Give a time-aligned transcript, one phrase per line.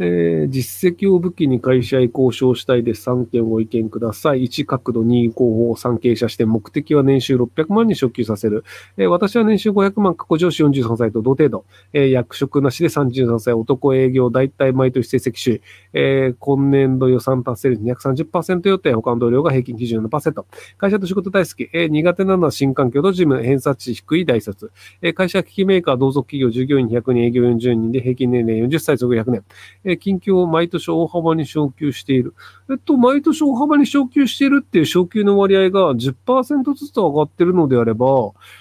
[0.00, 3.10] えー、実績を武器に会社へ交渉したいです。
[3.10, 4.44] 3件ご意見ください。
[4.44, 8.64] 1角度、2候補、3経営者して、目的は年収600万に昇給させる。
[8.96, 11.64] えー、私は年収500万、過去上司43歳と同程度。
[11.92, 15.62] えー、役職なしで33歳、男営業、大体毎年成績首位。
[15.94, 20.44] え、今年度予算達成率230%予定、他の同僚が平均97%。
[20.76, 21.68] 会社と仕事大好き。
[21.72, 24.70] え、苦手なのは新環境と事務、偏差値低い大卒。
[25.02, 29.44] え、会社機器メーカー、同族企業、従業員100人、営業40人で平均年齢40歳、続100年。
[29.90, 32.34] え近況を毎年大幅に昇給している。
[32.70, 38.06] えっと、毎年大幅に昇給しているっていう昇給の割合が10%ずつ上がってるのであれば、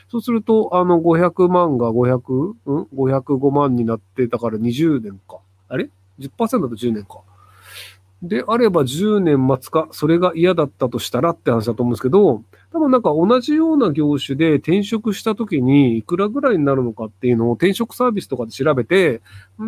[0.09, 5.39] そうすると、あの、500万が500、うん ?505 万になって、だから20年か。
[5.67, 7.19] あれ ?10% だと10年か。
[8.23, 12.41] であれば10年待つか、それが嫌だったとしたらって話だと思うんですけど、
[12.73, 19.21] 多分なんか同じような業種で転職した時にいくらぐらいになるのかっていうのを転職サービスとかで調べて、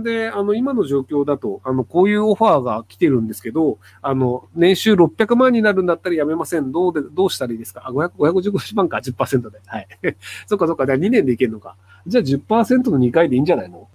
[0.04, 6.72] で、あの、今の状況だと、あの、こういうオファーが来てるんですけど、あの、年収600万になるんだったらやめません。
[6.72, 7.84] どうで、どうしたらいいですか？
[7.86, 9.60] あ、500、555万か、10%で。
[9.68, 9.88] はい。
[10.48, 11.76] そっかそっか、じゃあ2年でいけるのか。
[12.08, 13.88] じゃあ10%の2回でいいんじゃないの？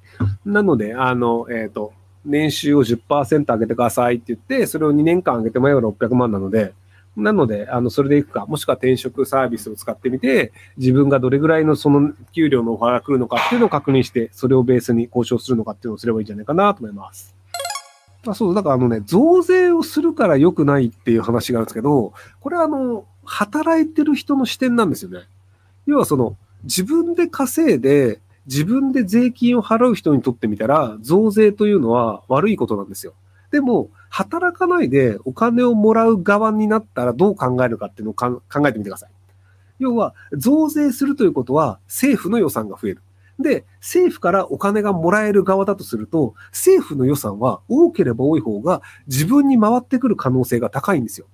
[0.47, 1.93] なので、あの、えっ、ー、と、
[2.25, 6.73] 年収を10%上げてくださいって言って、それを2年間上げてもらえば600万なので、
[7.17, 17.35] なので、あの、それでいくか、もしくは転職サービスを使ってみて、自分がどれぐらいのその給料のオファーが来るのかっていうのを確認して、それをベースに交渉するのかっていうのをすればいいんじゃないかなと思います。
[18.27, 25.21] あそう、だからあのね、増税をするから良くないっていう話があるんですけど、これはあの、働いてる人の視点なんですよね。
[25.87, 33.15] 要はその、自分で稼いで、自分で税金を払う人にとってみたら、増税というのは悪いことなんですよ。
[33.51, 39.11] でも、働かないでお金をもらう側になったらどう考えるかっていうのを考えてみてください。
[39.79, 43.03] 要は、増税するということは政府の予算が増える。
[43.39, 51.27] で、政府からお金がもらえる側だとすると、政府の予算は多ければ多い方が自分に回ってくる可能性が高いんですよ。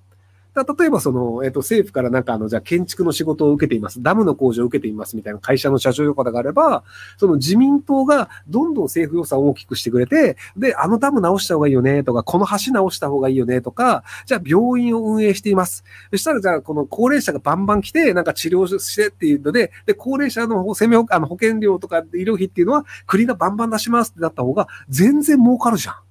[0.55, 4.03] 例えばその、えっ、と、政府からなんかあの、じゃあ建築の仕事を受けています。
[4.03, 6.83] ダムの工事を受けていますみたいな会社の社長横田があれば、
[7.19, 15.85] その自民党がどんどん政府予算を大きくしてくれて、で、あのダム直した方がいいよねとか、この橋直した方がいいよねとか、じゃあ病院を運営しています。
[16.11, 26.10] そしたらじゃあこの高齢者がバンバン来て、なんか治療してっていうので、で、高齢者の生命保あの保険料とか医療費っていうのは国がバンバン出しますってなった方が全然儲かるじゃん。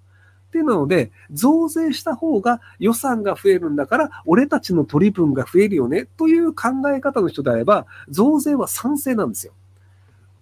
[0.50, 9.54] っていうので、増税した方が予算が増えるんだから、俺たちの取り分が増えるよね、という考え方の人であれば、増税は賛成なんですよ。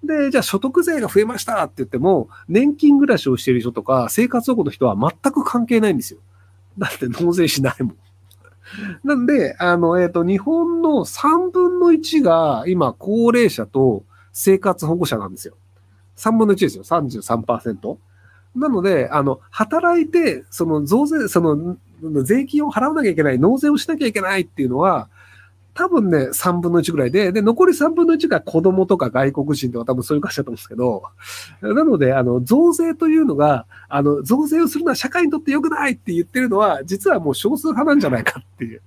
[0.04, 6.20] で、じゃあ所得税が増えましたって言っても、年金暮らしをしている人とか、生活保護の人は全く関係ないんですよ。
[6.78, 7.96] だって納税しないもん。
[9.04, 15.56] なんで、あの、えっ、ー、と、日本の3分の1が今、高齢者と生活保護者なんですよ。
[16.16, 16.84] 3分の1ですよ。
[16.84, 17.98] 33%。
[18.58, 21.78] なので、あの、働いて、その増税、その、
[22.24, 25.10] 税金を払わなきゃいけない、納税をしなきゃいけないっていうのは、
[25.78, 31.04] 多分ね、3分の1ぐらいで、で、残り3分の1が子供とか外国人とか多分そういう会社だと思うんですけど、
[31.62, 38.82] なので、あの、増税というのが、あの、増税をするのは社会にとって良くないって言ってるのは、実はもう少数派なんじゃないかっていう。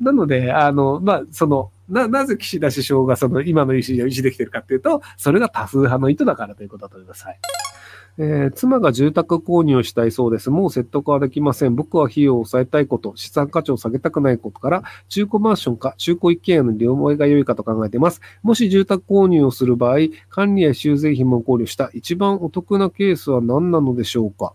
[0.00, 7.24] なので、あの、まあ、その、な、なぜ岸田首相がその今の意思を維持できてるかっていうと、それが多数派の意図だからということだと思います。
[7.24, 7.38] はい。
[8.16, 10.48] えー、妻が住宅購入をしたいそうです。
[10.48, 11.74] もう説得はできません。
[11.74, 18.20] 僕は費用を抑えたいこと、資産価値を下げたくないことから、中古マンションか中古一軒家の利用が良いかと考えています。
[18.42, 19.98] もし住宅購入をする場合、
[20.28, 24.52] 管理や修繕費も考慮した一番お得なケースは何なのでしょうか？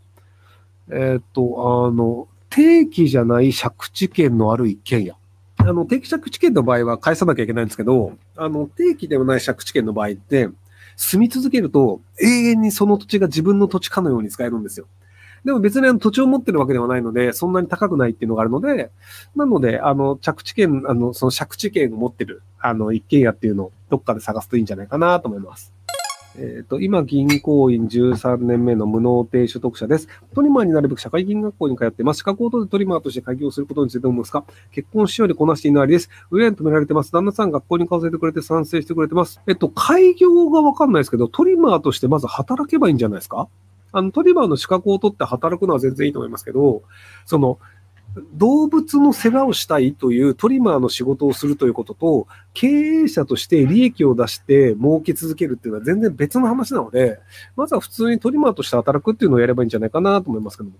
[0.90, 5.16] えー、っと、あの、定期じゃない借地権のある一軒家。
[5.58, 10.50] あの、定期借地権の場合は返さなきゃいけないんですけど、あの、定期ではない借地権の場合って、
[11.00, 14.86] 住み続けると永遠にその土地が自分の土地かのように使えるんですよ。
[15.46, 18.92] でも別にあの土地を持ってるわけではないので、そんなに高くないっていうのがあるので、
[19.34, 25.72] なので、あの、着地権、あの、その借地権を持ってる、あの、一軒家っていうのをどっかで探すといいんじゃないかなと思います。
[26.42, 30.08] えっ、ー、と、今、銀行員13年目の無能定所得者です。
[30.34, 32.20] トリマーになるべく社会銀学校に通っています。
[32.20, 34.46] 資格を取ってトリマーとして開業することについて思いますか？
[34.72, 36.10] 結婚しようでこなしていないです。
[36.32, 37.12] 親に止められてます。
[37.12, 39.42] 旦那さん学校に通わせてくれて賛成してくれてます。
[39.48, 43.50] えっと、開業がわかんないですけど、トリマーとしてまず働けばいいんじゃないですか？
[43.92, 46.84] あの、トリマーの資格を取って働くのは全然いいと思いますけど、
[47.26, 47.60] その、
[48.34, 57.20] 動物の世話をしたいというトリマーの仕事をするということと、経営者として利益を出して儲け続けるっていうのは全然別の話なので、
[57.56, 60.76] まずは普通にトリマーとして働くっていうのをやればいいんじゃないかなと思いますけども。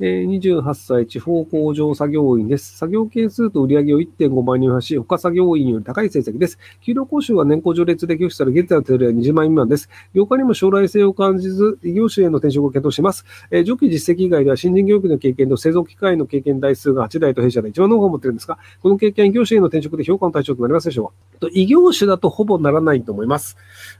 [0.00, 2.76] えー、28歳、地方工場作業員です。
[2.76, 6.58] 作業件数と売上を1.5倍に増やし、他作業員より高い成績です。
[6.80, 9.88] 給料報酬は年功序列で寄付され、現在の手取りは20万円未満です。
[10.12, 13.24] 業界にも将来性を感じず、異業種への転職を検討します。
[13.52, 21.48] えー、上記実績以外では新人業育の経験と製造機械の経験台数が8台と弊社で一番の方を持っているんですが、この経験、異業種への転職で評価の対象となりますでしょうか？
[21.52, 23.56] 異業種だとほぼならないと思います。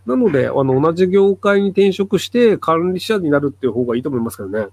[0.06, 4.66] なので、あの、同じ業界に転職して管理者になるっていう方がいいと思いますけどね。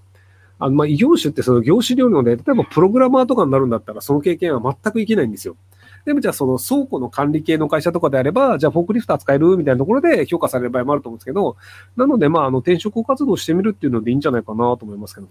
[0.58, 5.56] あの、まあ、異業種ってその業種量ので、例えばプログラマーとかになるんだったら、その経験は全くいけないんですよ。
[6.04, 11.56] でもじゃあその倉庫の管理系の会社とかであれば、じゃあフォークリフト扱えるみたいなところで評価される場合もあると思うんですけど、
[11.96, 15.28] なのでまああの転職活動してみるっていうのでいいんじゃないかなと思いますけど。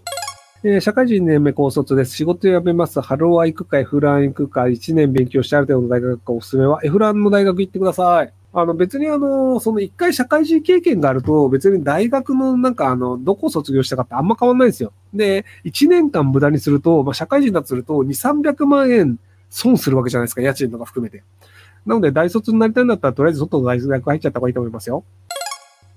[0.64, 2.14] えー、社会人2年目高卒です。
[2.14, 3.00] 仕事辞めます。
[3.00, 8.32] ハローは行くか、 Fラン行くか、1年勉強してある程度の大学かおすすめは、 Fランの大学行ってください。
[8.54, 14.92] あの別にあの、その一回社会人経験があると別に大学のなんかあの、どこを卒業したかってあんま変わんないんですよ。
[15.14, 19.18] で、1年間無駄にすると、まあ社会人だとすると2、300万円
[19.48, 21.24] 損するわけじゃないですか、家賃とか含めて。
[21.86, 25.04] なので大卒になりたいんだったらとりあえず外の大学入っちゃった方がいいと思いますよ。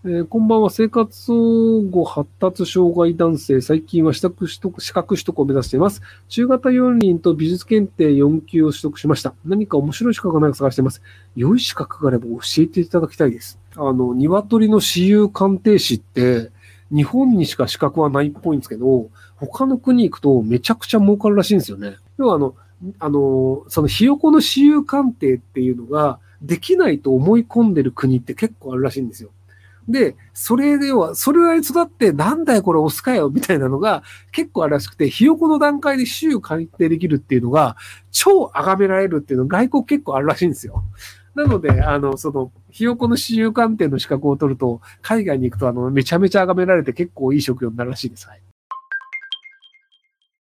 [0.08, 0.70] えー、こんばんは。
[0.70, 3.60] 生活後発達障害男性。
[3.60, 6.04] 最近は資格取得、資格取得を目指しています。
[6.30, 9.34] 中型4輪と美術検定4級を取得しました。
[9.44, 11.02] 何か面白い資格がないか探しています。
[11.36, 13.58] 良い資格があれば教えていただきたいです。
[13.76, 16.52] あの、鶏の私有鑑定士って、
[16.94, 21.96] 日本にしか資格はないっぽいんですけど、他の国行くとめちゃくちゃ儲かるらしいんですよね。
[22.20, 22.54] 要はあの、
[23.00, 29.32] あの、そのひよこの私有鑑定っていうのができないと思い込んでる国って結構あるらしいんですよ。
[29.88, 37.78] で、それでは、それなりに育って、なんだよこれオスかよみたいなのが結構あるらしくて、ひよこの段階で種を鑑定できるっていうのが、
[38.12, 40.84] 超崇められるっていうのが外国結構あるらしいんですよ。
[41.36, 48.28] なので、あの、その、ひよこの私有鑑定の資格を取ると、海外に行くと、あの、めちゃめちゃ崇められて結構いい職業になるらしいです。
[48.28, 48.42] はい。